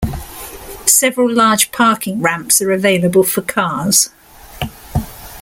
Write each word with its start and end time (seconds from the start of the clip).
Several 0.87 1.29
large 1.31 1.71
parking 1.71 2.21
ramps 2.23 2.59
are 2.59 2.71
available 2.71 3.23
for 3.23 3.43
cars. 3.43 4.09